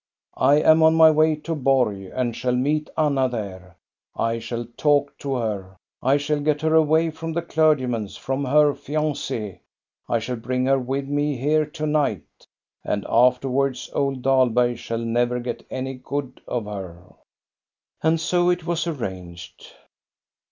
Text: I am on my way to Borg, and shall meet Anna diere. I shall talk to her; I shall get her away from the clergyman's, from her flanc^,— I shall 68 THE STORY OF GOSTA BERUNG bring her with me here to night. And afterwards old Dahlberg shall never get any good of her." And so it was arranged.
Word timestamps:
I 0.35 0.55
am 0.55 0.81
on 0.81 0.95
my 0.95 1.11
way 1.11 1.35
to 1.35 1.53
Borg, 1.53 2.09
and 2.15 2.35
shall 2.35 2.55
meet 2.55 2.89
Anna 2.97 3.29
diere. 3.29 3.75
I 4.15 4.39
shall 4.39 4.65
talk 4.75 5.15
to 5.19 5.35
her; 5.35 5.77
I 6.01 6.17
shall 6.17 6.39
get 6.39 6.61
her 6.63 6.73
away 6.73 7.11
from 7.11 7.33
the 7.33 7.43
clergyman's, 7.43 8.17
from 8.17 8.43
her 8.45 8.73
flanc^,— 8.73 9.09
I 9.11 9.13
shall 9.13 9.15
68 9.15 9.39
THE 9.45 9.45
STORY 9.45 9.51
OF 9.51 10.03
GOSTA 10.07 10.07
BERUNG 10.07 10.41
bring 10.41 10.65
her 10.65 10.79
with 10.79 11.07
me 11.07 11.37
here 11.37 11.65
to 11.67 11.85
night. 11.85 12.47
And 12.83 13.05
afterwards 13.07 13.91
old 13.93 14.23
Dahlberg 14.23 14.77
shall 14.79 14.97
never 14.97 15.39
get 15.39 15.67
any 15.69 15.93
good 16.03 16.41
of 16.47 16.65
her." 16.65 17.13
And 18.01 18.19
so 18.19 18.49
it 18.49 18.65
was 18.65 18.87
arranged. 18.87 19.67